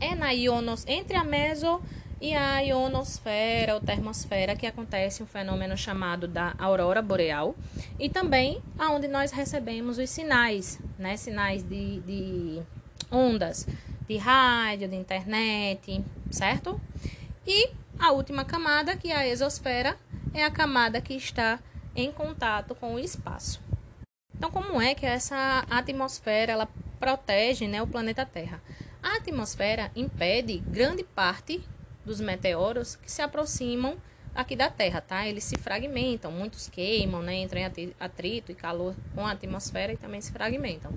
É 0.00 0.14
na 0.14 0.32
ionos, 0.32 0.84
entre 0.86 1.16
a 1.16 1.22
meso 1.22 1.80
e 2.20 2.34
a 2.34 2.60
ionosfera 2.60 3.74
ou 3.74 3.80
termosfera, 3.80 4.56
que 4.56 4.66
acontece 4.66 5.22
um 5.22 5.26
fenômeno 5.26 5.76
chamado 5.76 6.26
da 6.26 6.54
aurora 6.58 7.00
boreal, 7.00 7.54
e 7.98 8.08
também 8.08 8.60
aonde 8.78 9.06
nós 9.06 9.30
recebemos 9.30 9.98
os 9.98 10.10
sinais, 10.10 10.78
né? 10.98 11.16
Sinais 11.16 11.62
de, 11.62 12.00
de 12.00 12.62
ondas 13.10 13.66
de 14.08 14.16
rádio, 14.16 14.88
de 14.88 14.96
internet, 14.96 16.02
certo? 16.30 16.80
E 17.46 17.70
a 17.98 18.10
última 18.10 18.44
camada, 18.44 18.96
que 18.96 19.12
é 19.12 19.16
a 19.16 19.28
exosfera, 19.28 19.96
é 20.32 20.42
a 20.42 20.50
camada 20.50 21.00
que 21.00 21.14
está 21.14 21.60
em 21.94 22.10
contato 22.10 22.74
com 22.74 22.94
o 22.94 22.98
espaço. 22.98 23.60
Então, 24.34 24.50
como 24.50 24.80
é 24.80 24.94
que 24.94 25.04
essa 25.04 25.64
atmosfera 25.68 26.52
ela 26.52 26.68
protege 26.98 27.66
né, 27.66 27.82
o 27.82 27.86
planeta 27.86 28.24
Terra? 28.24 28.62
A 29.02 29.16
atmosfera 29.16 29.90
impede 29.94 30.58
grande 30.58 31.02
parte 31.02 31.62
dos 32.08 32.20
meteoros 32.20 32.96
que 32.96 33.10
se 33.10 33.22
aproximam 33.22 33.96
aqui 34.34 34.56
da 34.56 34.70
Terra, 34.70 35.00
tá? 35.00 35.26
Eles 35.26 35.44
se 35.44 35.56
fragmentam, 35.56 36.32
muitos 36.32 36.68
queimam, 36.68 37.22
né? 37.22 37.36
Entram 37.36 37.60
em 37.60 37.94
atrito 38.00 38.50
e 38.50 38.54
calor 38.54 38.94
com 39.14 39.26
a 39.26 39.32
atmosfera 39.32 39.92
e 39.92 39.96
também 39.96 40.20
se 40.20 40.32
fragmentam. 40.32 40.92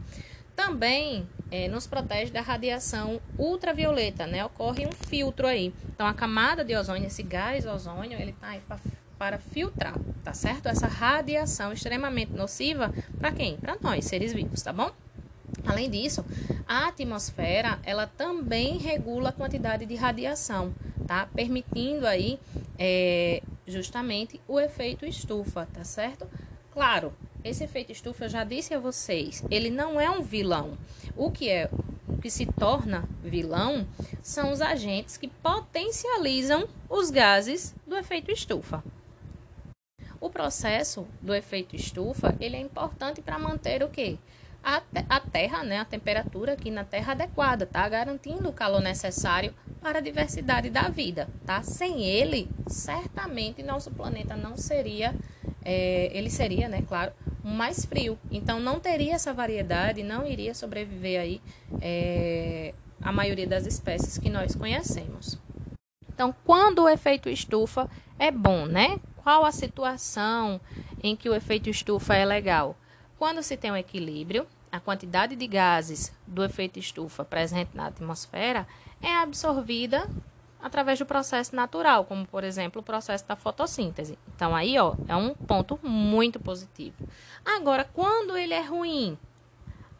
Também 0.55 1.27
é, 1.49 1.67
nos 1.67 1.87
protege 1.87 2.31
da 2.31 2.41
radiação 2.41 3.21
ultravioleta, 3.37 4.27
né? 4.27 4.45
Ocorre 4.45 4.85
um 4.85 4.91
filtro 4.91 5.47
aí. 5.47 5.73
Então, 5.89 6.05
a 6.05 6.13
camada 6.13 6.63
de 6.63 6.75
ozônio, 6.75 7.07
esse 7.07 7.23
gás 7.23 7.65
ozônio, 7.65 8.19
ele 8.19 8.33
tá 8.33 8.49
aí 8.49 8.61
para 9.17 9.37
filtrar, 9.37 9.95
tá 10.23 10.33
certo? 10.33 10.67
Essa 10.67 10.87
radiação 10.87 11.73
extremamente 11.73 12.31
nociva 12.31 12.93
para 13.19 13.31
quem? 13.31 13.57
Para 13.57 13.77
nós, 13.81 14.05
seres 14.05 14.33
vivos, 14.33 14.61
tá 14.61 14.71
bom? 14.71 14.91
Além 15.65 15.89
disso, 15.89 16.25
a 16.67 16.87
atmosfera 16.87 17.79
ela 17.83 18.07
também 18.07 18.77
regula 18.77 19.29
a 19.29 19.33
quantidade 19.33 19.85
de 19.85 19.95
radiação, 19.95 20.73
tá? 21.11 21.27
Permitindo 21.35 22.07
aí 22.07 22.39
é, 22.79 23.43
justamente 23.67 24.39
o 24.47 24.57
efeito 24.57 25.05
estufa, 25.05 25.67
tá 25.73 25.83
certo? 25.83 26.25
Claro, 26.71 27.13
esse 27.43 27.65
efeito 27.65 27.91
estufa 27.91 28.23
eu 28.23 28.29
já 28.29 28.45
disse 28.45 28.73
a 28.73 28.79
vocês, 28.79 29.43
ele 29.51 29.69
não 29.69 29.99
é 29.99 30.09
um 30.09 30.21
vilão. 30.21 30.77
O 31.17 31.29
que 31.29 31.49
é 31.49 31.69
o 32.07 32.17
que 32.17 32.29
se 32.29 32.45
torna 32.45 33.03
vilão 33.21 33.85
são 34.21 34.53
os 34.53 34.61
agentes 34.61 35.17
que 35.17 35.27
potencializam 35.27 36.65
os 36.89 37.11
gases 37.11 37.75
do 37.85 37.97
efeito 37.97 38.31
estufa. 38.31 38.81
O 40.17 40.29
processo 40.29 41.05
do 41.21 41.35
efeito 41.35 41.75
estufa, 41.75 42.37
ele 42.39 42.55
é 42.55 42.61
importante 42.61 43.21
para 43.21 43.37
manter 43.37 43.83
o 43.83 43.89
quê? 43.89 44.17
A, 44.63 44.81
a 45.09 45.19
terra, 45.19 45.63
né, 45.63 45.79
a 45.79 45.85
temperatura 45.85 46.53
aqui 46.53 46.69
na 46.69 46.83
terra 46.83 47.13
adequada, 47.13 47.65
tá? 47.65 47.87
Garantindo 47.89 48.49
o 48.49 48.53
calor 48.53 48.81
necessário 48.81 49.53
para 49.81 49.97
a 49.99 50.01
diversidade 50.01 50.69
da 50.69 50.83
vida, 50.83 51.27
tá? 51.45 51.63
Sem 51.63 52.03
ele, 52.03 52.47
certamente 52.67 53.63
nosso 53.63 53.91
planeta 53.91 54.35
não 54.35 54.55
seria, 54.55 55.15
é, 55.63 56.11
ele 56.13 56.29
seria, 56.29 56.69
né, 56.69 56.83
claro, 56.87 57.11
mais 57.43 57.85
frio. 57.85 58.17
Então 58.29 58.59
não 58.59 58.79
teria 58.79 59.15
essa 59.15 59.33
variedade, 59.33 60.03
não 60.03 60.25
iria 60.25 60.53
sobreviver 60.53 61.19
aí 61.19 61.41
é, 61.81 62.73
a 63.01 63.11
maioria 63.11 63.47
das 63.47 63.65
espécies 63.65 64.17
que 64.17 64.29
nós 64.29 64.55
conhecemos. 64.55 65.39
Então, 66.13 66.35
quando 66.45 66.83
o 66.83 66.89
efeito 66.89 67.29
estufa 67.29 67.89
é 68.19 68.29
bom, 68.29 68.67
né? 68.67 68.99
Qual 69.23 69.43
a 69.43 69.51
situação 69.51 70.61
em 71.01 71.15
que 71.15 71.27
o 71.27 71.33
efeito 71.33 71.69
estufa 71.69 72.15
é 72.15 72.23
legal? 72.23 72.75
Quando 73.21 73.43
se 73.43 73.55
tem 73.55 73.71
um 73.71 73.77
equilíbrio, 73.77 74.47
a 74.71 74.79
quantidade 74.79 75.35
de 75.35 75.45
gases 75.45 76.11
do 76.25 76.43
efeito 76.43 76.79
estufa 76.79 77.23
presente 77.23 77.69
na 77.75 77.85
atmosfera 77.85 78.67
é 78.99 79.15
absorvida 79.17 80.09
através 80.59 80.97
do 80.97 81.05
processo 81.05 81.55
natural, 81.55 82.03
como 82.05 82.25
por 82.25 82.43
exemplo 82.43 82.81
o 82.81 82.83
processo 82.83 83.23
da 83.27 83.35
fotossíntese. 83.35 84.17
Então 84.35 84.55
aí, 84.55 84.75
ó, 84.79 84.95
é 85.07 85.15
um 85.15 85.35
ponto 85.35 85.79
muito 85.83 86.39
positivo. 86.39 87.07
Agora, 87.45 87.87
quando 87.93 88.35
ele 88.35 88.55
é 88.55 88.61
ruim, 88.63 89.15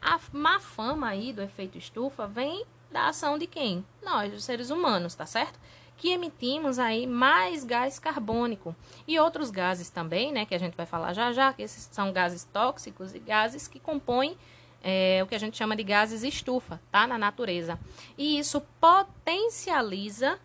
a 0.02 0.20
má 0.32 0.60
fama 0.60 1.08
aí 1.08 1.32
do 1.32 1.44
efeito 1.44 1.78
estufa 1.78 2.26
vem 2.26 2.66
da 2.90 3.10
ação 3.10 3.38
de 3.38 3.46
quem? 3.46 3.86
Nós, 4.02 4.34
os 4.34 4.44
seres 4.44 4.72
humanos, 4.72 5.14
tá 5.14 5.28
certo? 5.28 5.60
Que 6.02 6.10
emitimos 6.10 6.80
aí 6.80 7.06
mais 7.06 7.64
gás 7.64 8.00
carbônico 8.00 8.76
e 9.08 9.20
outros 9.20 9.52
gases 9.52 9.92
também, 9.92 10.32
né, 10.32 10.48
que 10.48 10.56
a 10.56 10.58
gente 10.58 10.76
vai 10.76 10.88
falar 10.88 11.14
já 11.14 11.32
já, 11.32 11.54
que 11.54 11.62
esses 11.62 11.88
são 11.92 12.12
gases 12.12 12.44
tóxicos 12.44 13.14
e 13.14 13.20
gases 13.20 13.68
que 13.68 13.80
compõem 13.80 14.36
é, 14.84 15.22
o 15.24 15.28
que 15.28 15.36
a 15.36 15.38
gente 15.38 15.56
chama 15.56 15.76
de 15.76 15.84
gases 15.84 16.24
estufa, 16.24 16.82
tá, 16.92 17.06
na 17.06 17.20
natureza. 17.20 17.80
E 18.18 18.40
isso 18.40 18.62
potencializa 18.80 20.40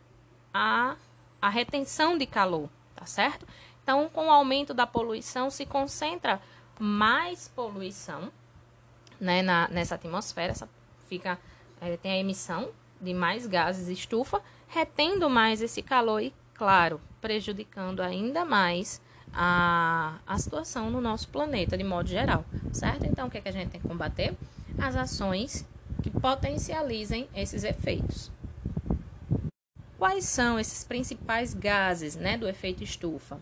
a, 0.53 0.95
a 1.41 1.49
retenção 1.49 2.19
de 2.19 2.27
calor, 2.27 2.69
tá 2.95 3.07
certo? 3.07 3.49
Então, 3.83 4.11
com 4.11 4.27
o 4.27 4.31
aumento 4.31 4.75
da 4.75 4.87
poluição, 4.87 5.49
se 5.49 5.65
concentra 5.65 6.39
mais 6.79 7.49
poluição, 7.49 8.31
né, 9.19 9.41
na, 9.41 9.69
nessa 9.69 9.95
atmosfera, 9.95 10.53
essa 10.53 10.69
fica, 11.09 11.39
é, 11.81 11.97
tem 11.97 12.13
a 12.13 12.19
emissão 12.19 12.73
de 13.01 13.15
mais 13.15 13.47
gases 13.47 13.89
estufa, 13.89 14.43
retendo 14.69 15.29
mais 15.31 15.63
esse 15.63 15.83
calor 15.83 16.21
e, 16.23 16.35
claro, 16.55 17.01
prejudicando 17.21 18.01
ainda 18.01 18.45
mais 18.45 19.01
a, 19.33 20.19
a 20.27 20.39
situação 20.39 20.91
no 20.91 21.01
nosso 21.01 21.29
planeta 21.29 21.77
de 21.77 21.85
modo 21.85 22.09
geral, 22.09 22.45
certo? 22.73 23.05
Então, 23.05 23.27
o 23.27 23.31
que, 23.31 23.39
é 23.39 23.41
que 23.41 23.49
a 23.49 23.53
gente 23.53 23.71
tem 23.71 23.81
que 23.81 23.89
combater? 23.89 24.35
As 24.79 24.97
ações 24.97 25.67
que 26.03 26.11
potencializem 26.11 27.29
esses 27.35 27.65
efeitos. 27.65 28.31
quais 29.99 30.25
são 30.25 30.59
esses 30.59 30.85
principais 30.85 31.53
gases 31.53 32.17
né, 32.17 32.39
do 32.39 32.49
efeito 32.49 32.85
estufa? 32.85 33.41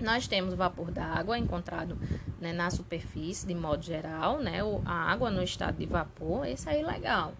Nós 0.00 0.28
temos 0.28 0.54
o 0.54 0.56
vapor 0.56 0.92
d'água 0.92 1.38
encontrado 1.38 1.98
né, 2.40 2.52
na 2.52 2.70
superfície, 2.70 3.46
de 3.46 3.54
modo 3.54 3.82
geral, 3.82 4.38
né, 4.38 4.60
a 4.84 5.10
água 5.10 5.30
no 5.30 5.42
estado 5.42 5.78
de 5.78 5.86
vapor, 5.86 6.44
aí 6.44 6.56
é 6.80 6.86
legal. 6.86 7.32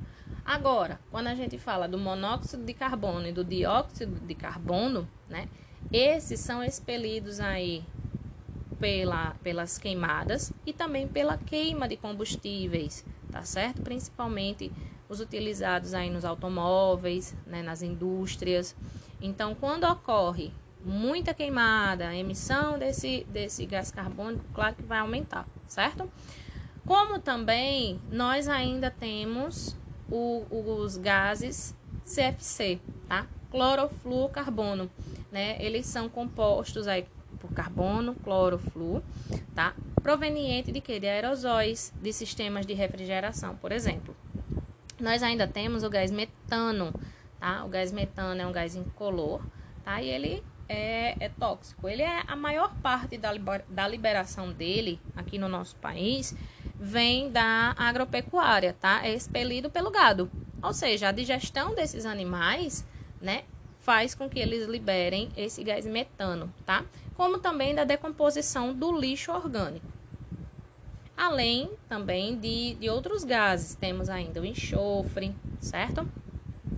Agora, 0.48 0.98
quando 1.10 1.26
a 1.26 1.34
gente 1.34 1.58
fala 1.58 1.86
do 1.86 1.98
monóxido 1.98 2.64
de 2.64 2.72
carbono 2.72 3.28
e 3.28 3.32
do 3.32 3.44
dióxido 3.44 4.18
de 4.26 4.34
carbono, 4.34 5.06
né, 5.28 5.46
esses 5.92 6.40
são 6.40 6.64
expelidos 6.64 7.38
aí 7.38 7.84
pela, 8.80 9.36
pelas 9.42 9.76
queimadas 9.76 10.50
e 10.64 10.72
também 10.72 11.06
pela 11.06 11.36
queima 11.36 11.86
de 11.86 11.98
combustíveis, 11.98 13.04
tá 13.30 13.42
certo? 13.42 13.82
Principalmente 13.82 14.72
os 15.06 15.20
utilizados 15.20 15.92
aí 15.92 16.08
nos 16.08 16.24
automóveis, 16.24 17.36
né, 17.46 17.62
nas 17.62 17.82
indústrias. 17.82 18.74
Então, 19.20 19.54
quando 19.54 19.84
ocorre 19.84 20.50
muita 20.82 21.34
queimada, 21.34 22.08
a 22.08 22.16
emissão 22.16 22.78
desse, 22.78 23.26
desse 23.28 23.66
gás 23.66 23.90
carbônico, 23.90 24.46
claro 24.54 24.74
que 24.76 24.82
vai 24.82 25.00
aumentar, 25.00 25.46
certo? 25.66 26.10
Como 26.86 27.18
também 27.18 28.00
nós 28.10 28.48
ainda 28.48 28.90
temos 28.90 29.76
o, 30.10 30.44
os 30.50 30.96
gases 30.96 31.74
CFC, 32.04 32.80
tá? 33.08 33.26
Clorofluorcarbono, 33.50 34.90
né? 35.30 35.56
Eles 35.60 35.86
são 35.86 36.08
compostos 36.08 36.86
aí 36.86 37.06
por 37.38 37.52
carbono, 37.52 38.14
clorofluor, 38.14 39.02
tá? 39.54 39.74
Proveniente 40.02 40.72
de 40.72 40.80
que? 40.80 40.98
De 40.98 41.06
aerosóis, 41.06 41.92
de 42.00 42.12
sistemas 42.12 42.66
de 42.66 42.74
refrigeração, 42.74 43.56
por 43.56 43.72
exemplo. 43.72 44.16
Nós 45.00 45.22
ainda 45.22 45.46
temos 45.46 45.84
o 45.84 45.90
gás 45.90 46.10
metano, 46.10 46.92
tá? 47.38 47.64
O 47.64 47.68
gás 47.68 47.92
metano 47.92 48.40
é 48.40 48.46
um 48.46 48.52
gás 48.52 48.74
incolor, 48.74 49.40
tá? 49.84 50.02
E 50.02 50.08
ele 50.08 50.42
é, 50.68 51.16
é 51.24 51.28
tóxico. 51.28 51.88
Ele 51.88 52.02
é 52.02 52.22
a 52.26 52.36
maior 52.36 52.74
parte 52.82 53.16
da, 53.16 53.30
da 53.68 53.88
liberação 53.88 54.52
dele 54.52 55.00
aqui 55.16 55.38
no 55.38 55.48
nosso 55.48 55.76
país 55.76 56.36
vem 56.78 57.30
da 57.30 57.74
agropecuária, 57.76 58.76
tá? 58.78 59.04
É 59.04 59.12
expelido 59.12 59.68
pelo 59.68 59.90
gado. 59.90 60.30
Ou 60.62 60.72
seja, 60.72 61.08
a 61.08 61.12
digestão 61.12 61.74
desses 61.74 62.06
animais, 62.06 62.86
né, 63.20 63.44
faz 63.80 64.14
com 64.14 64.28
que 64.28 64.38
eles 64.38 64.68
liberem 64.68 65.30
esse 65.36 65.64
gás 65.64 65.86
metano, 65.86 66.52
tá? 66.64 66.84
Como 67.14 67.38
também 67.38 67.74
da 67.74 67.84
decomposição 67.84 68.72
do 68.72 68.96
lixo 68.96 69.32
orgânico. 69.32 69.86
Além 71.16 71.70
também 71.88 72.38
de, 72.38 72.74
de 72.74 72.88
outros 72.88 73.24
gases, 73.24 73.74
temos 73.74 74.08
ainda 74.08 74.40
o 74.40 74.44
enxofre, 74.44 75.34
certo? 75.58 76.08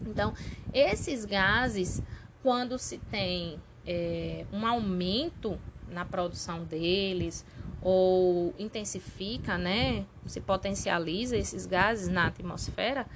Então, 0.07 0.33
esses 0.73 1.25
gases, 1.25 2.03
quando 2.43 2.79
se 2.79 2.97
tem 2.97 3.61
é, 3.87 4.47
um 4.53 4.67
aumento 4.67 5.59
na 5.89 6.05
produção 6.05 6.65
deles 6.65 7.45
ou 7.83 8.55
intensifica, 8.59 9.57
né, 9.57 10.05
se 10.27 10.41
potencializa 10.41 11.37
esses 11.37 11.67
gases 11.67 12.09
na 12.09 12.27
atmosfera, 12.27 13.07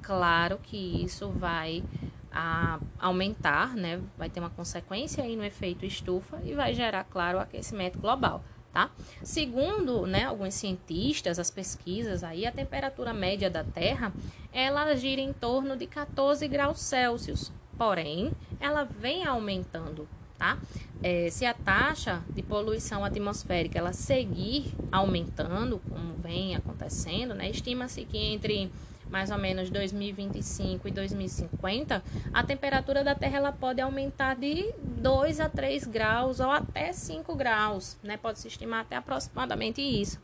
claro 0.00 0.58
que 0.62 1.02
isso 1.04 1.28
vai 1.30 1.82
a, 2.30 2.78
aumentar, 2.98 3.74
né, 3.74 4.00
vai 4.16 4.30
ter 4.30 4.40
uma 4.40 4.50
consequência 4.50 5.22
aí 5.22 5.36
no 5.36 5.44
efeito 5.44 5.84
estufa 5.84 6.40
e 6.44 6.54
vai 6.54 6.74
gerar, 6.74 7.04
claro, 7.04 7.38
aquecimento 7.38 7.98
global. 7.98 8.42
Tá? 8.72 8.90
Segundo 9.22 10.06
né, 10.06 10.24
alguns 10.24 10.54
cientistas, 10.54 11.38
as 11.38 11.50
pesquisas 11.50 12.24
aí, 12.24 12.46
a 12.46 12.50
temperatura 12.50 13.12
média 13.12 13.50
da 13.50 13.62
Terra 13.62 14.14
ela 14.50 14.94
gira 14.94 15.20
em 15.20 15.30
torno 15.30 15.76
de 15.76 15.86
14 15.86 16.48
graus 16.48 16.80
Celsius. 16.80 17.52
Porém, 17.76 18.32
ela 18.58 18.84
vem 18.84 19.26
aumentando 19.26 20.08
tá? 20.42 20.58
É, 21.04 21.30
se 21.30 21.46
a 21.46 21.54
taxa 21.54 22.20
de 22.30 22.42
poluição 22.42 23.04
atmosférica 23.04 23.78
ela 23.78 23.92
seguir 23.92 24.74
aumentando, 24.90 25.80
como 25.88 26.14
vem 26.14 26.56
acontecendo, 26.56 27.32
né? 27.32 27.48
Estima-se 27.48 28.04
que 28.04 28.18
entre 28.18 28.68
mais 29.08 29.30
ou 29.30 29.38
menos 29.38 29.70
2025 29.70 30.88
e 30.88 30.90
2050, 30.90 32.02
a 32.32 32.42
temperatura 32.42 33.04
da 33.04 33.14
Terra 33.14 33.36
ela 33.36 33.52
pode 33.52 33.80
aumentar 33.80 34.34
de 34.34 34.74
2 34.82 35.38
a 35.38 35.48
3 35.48 35.86
graus 35.86 36.40
ou 36.40 36.50
até 36.50 36.92
5 36.92 37.36
graus, 37.36 37.96
né? 38.02 38.16
Pode 38.16 38.40
se 38.40 38.48
estimar 38.48 38.80
até 38.80 38.96
aproximadamente 38.96 39.80
isso. 39.80 40.18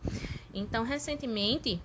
Então, 0.52 0.82
recentemente 0.82 1.80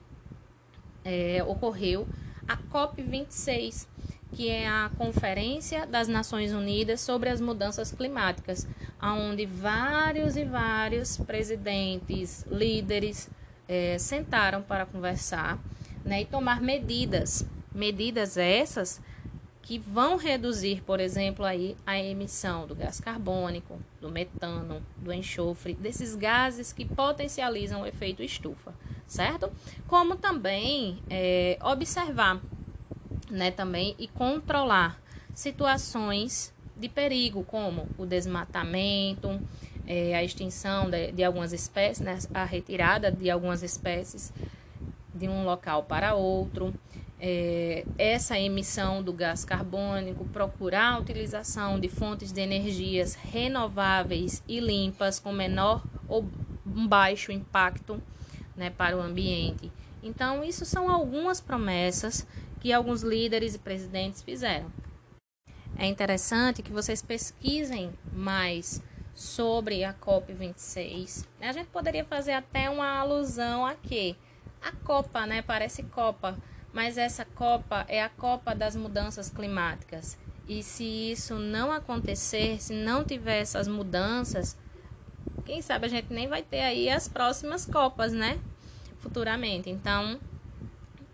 é, 1.06 1.44
ocorreu 1.44 2.08
a 2.48 2.58
COP26, 2.58 3.88
que 4.34 4.50
é 4.50 4.68
a 4.68 4.90
Conferência 4.98 5.86
das 5.86 6.08
Nações 6.08 6.52
Unidas 6.52 7.02
sobre 7.02 7.30
as 7.30 7.40
Mudanças 7.40 7.92
Climáticas, 7.92 8.68
onde 9.02 9.46
vários 9.46 10.36
e 10.36 10.44
vários 10.44 11.18
presidentes, 11.18 12.46
líderes 12.50 13.30
é, 13.68 13.98
sentaram 13.98 14.62
para 14.62 14.86
conversar 14.86 15.60
né, 16.04 16.22
e 16.22 16.26
tomar 16.26 16.62
medidas. 16.62 17.46
Medidas 17.74 18.38
essas 18.38 19.02
que 19.64 19.80
vão 19.80 20.18
reduzir, 20.18 20.84
por 20.84 21.00
exemplo, 21.00 21.46
aí 21.46 21.78
a 21.86 21.98
emissão 21.98 22.68
do 22.68 22.76
gás 22.76 23.00
carbônico, 23.00 23.80
do 24.02 24.12
metano, 24.12 24.86
do 24.98 25.12
enxofre, 25.14 25.74
desses 25.74 26.16
gases 26.16 26.74
que 26.74 26.84
potencializam 26.84 27.82
o 27.82 27.86
efeito 27.86 28.22
estufa, 28.22 28.74
certo? 29.08 29.50
Como 29.88 30.18
também 30.18 31.02
é, 31.10 31.58
observar 31.64 32.42
né, 33.34 33.52
também 33.52 33.96
e 33.98 34.08
controlar 34.08 35.02
situações 35.34 36.54
de 36.78 36.88
perigo, 36.88 37.44
como 37.44 37.88
o 37.98 38.06
desmatamento, 38.06 39.42
é, 39.88 40.16
a 40.16 40.24
extinção 40.24 40.90
de, 40.90 41.12
de, 41.12 41.24
algumas 41.24 41.52
espécies, 41.52 42.00
né, 42.00 42.20
a 42.34 42.46
retirada 42.46 43.12
de 43.12 43.30
algumas 43.30 43.64
espécies 43.64 44.32
de 45.14 45.28
um 45.28 45.44
local 45.44 45.84
para 45.84 46.14
outro, 46.14 46.74
é, 47.20 47.86
essa 47.98 48.38
emissão 48.38 49.02
do 49.02 49.14
gás 49.14 49.46
carbônico, 49.46 50.26
procurar 50.26 50.94
a 50.94 51.00
utilização 51.00 51.80
de 51.80 51.88
fontes 51.88 52.32
de 52.32 52.42
energias 52.42 53.16
renováveis 53.16 54.44
e 54.48 54.60
limpas 54.60 55.20
com 55.20 55.32
menor 55.32 55.84
ou 56.08 56.26
baixo 56.66 57.32
impacto 57.32 58.02
né, 58.56 58.70
para 58.70 58.98
o 58.98 59.02
ambiente. 59.02 59.72
Então, 60.02 60.44
isso 60.44 60.66
são 60.66 60.92
algumas 60.92 61.40
promessas 61.40 62.28
que 62.64 62.72
alguns 62.72 63.04
líderes 63.04 63.56
e 63.56 63.60
presidentes 63.60 64.22
fizeram. 64.22 64.72
É 65.78 65.86
interessante 65.86 66.64
que 66.64 66.72
vocês 66.72 67.02
pesquisem 67.02 67.92
mais 68.14 68.82
sobre 69.14 69.84
a 69.84 69.94
COP26. 69.94 71.28
A 71.42 71.52
gente 71.52 71.68
poderia 71.68 72.06
fazer 72.06 72.32
até 72.32 72.70
uma 72.70 73.00
alusão 73.00 73.66
aqui. 73.66 74.16
A 74.62 74.72
Copa, 74.72 75.26
né? 75.26 75.42
Parece 75.42 75.84
Copa, 75.84 76.38
mas 76.72 76.98
essa 76.98 77.26
Copa 77.26 77.86
é 77.90 78.02
a 78.02 78.08
Copa 78.08 78.56
das 78.56 78.78
mudanças 78.78 79.30
climáticas. 79.30 80.18
E 80.48 80.64
se 80.64 81.12
isso 81.12 81.36
não 81.36 81.70
acontecer, 81.70 82.62
se 82.62 82.74
não 82.74 83.04
tiver 83.04 83.42
essas 83.42 83.68
mudanças, 83.68 84.58
quem 85.44 85.62
sabe 85.62 85.88
a 85.88 85.90
gente 85.90 86.14
nem 86.14 86.30
vai 86.30 86.42
ter 86.42 86.62
aí 86.62 86.90
as 86.90 87.10
próximas 87.10 87.66
Copas, 87.66 88.14
né? 88.14 88.40
Futuramente. 89.00 89.70
Então, 89.70 90.18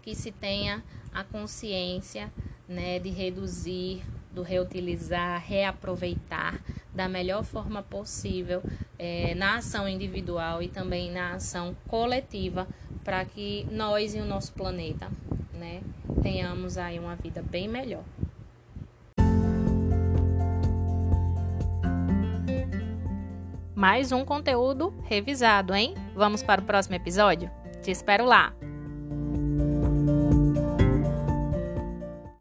que 0.03 0.13
se 0.13 0.31
tenha 0.31 0.83
a 1.13 1.23
consciência 1.23 2.31
né, 2.67 2.99
de 2.99 3.09
reduzir, 3.09 4.03
do 4.31 4.41
reutilizar, 4.41 5.43
reaproveitar 5.45 6.59
da 6.93 7.07
melhor 7.07 7.43
forma 7.43 7.81
possível 7.81 8.61
é, 8.97 9.33
na 9.35 9.57
ação 9.57 9.87
individual 9.87 10.61
e 10.61 10.67
também 10.67 11.11
na 11.11 11.33
ação 11.33 11.75
coletiva 11.87 12.67
para 13.03 13.23
que 13.25 13.65
nós 13.71 14.13
e 14.13 14.19
o 14.19 14.25
nosso 14.25 14.53
planeta 14.53 15.09
né, 15.53 15.81
tenhamos 16.21 16.77
aí 16.77 16.99
uma 16.99 17.15
vida 17.15 17.41
bem 17.41 17.67
melhor. 17.67 18.03
Mais 23.75 24.11
um 24.11 24.25
conteúdo 24.25 24.93
revisado, 25.05 25.73
hein? 25.73 25.95
Vamos 26.13 26.43
para 26.43 26.59
o 26.59 26.65
próximo 26.65 26.95
episódio? 26.95 27.49
Te 27.81 27.91
espero 27.91 28.25
lá! 28.25 28.53